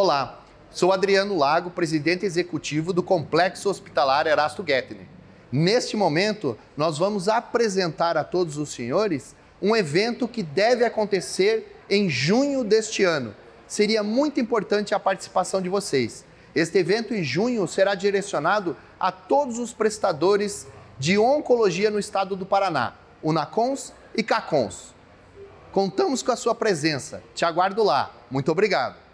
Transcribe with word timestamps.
Olá, 0.00 0.44
sou 0.70 0.92
Adriano 0.92 1.36
Lago, 1.36 1.70
presidente 1.70 2.24
executivo 2.24 2.92
do 2.92 3.02
Complexo 3.02 3.68
Hospitalar 3.68 4.28
Erasto 4.28 4.64
Getner. 4.64 5.08
Neste 5.50 5.96
momento, 5.96 6.56
nós 6.76 6.96
vamos 6.98 7.28
apresentar 7.28 8.16
a 8.16 8.22
todos 8.22 8.58
os 8.58 8.68
senhores 8.68 9.34
um 9.60 9.74
evento 9.74 10.28
que 10.28 10.40
deve 10.40 10.84
acontecer 10.84 11.82
em 11.90 12.08
junho 12.08 12.62
deste 12.62 13.02
ano. 13.02 13.34
Seria 13.66 14.04
muito 14.04 14.38
importante 14.38 14.94
a 14.94 15.00
participação 15.00 15.60
de 15.60 15.68
vocês. 15.68 16.24
Este 16.54 16.78
evento 16.78 17.12
em 17.12 17.24
junho 17.24 17.66
será 17.66 17.96
direcionado 17.96 18.76
a 19.00 19.10
todos 19.10 19.58
os 19.58 19.72
prestadores 19.72 20.68
de 20.96 21.18
oncologia 21.18 21.90
no 21.90 21.98
estado 21.98 22.36
do 22.36 22.46
Paraná, 22.46 22.94
Unacons 23.20 23.92
e 24.16 24.22
Cacons. 24.22 24.94
Contamos 25.72 26.22
com 26.22 26.30
a 26.30 26.36
sua 26.36 26.54
presença. 26.54 27.20
Te 27.34 27.44
aguardo 27.44 27.82
lá. 27.82 28.12
Muito 28.30 28.52
obrigado. 28.52 29.07